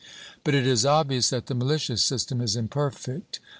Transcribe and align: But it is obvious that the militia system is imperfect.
But 0.43 0.55
it 0.55 0.65
is 0.65 0.83
obvious 0.83 1.29
that 1.29 1.45
the 1.45 1.53
militia 1.53 1.95
system 1.95 2.41
is 2.41 2.55
imperfect. 2.55 3.39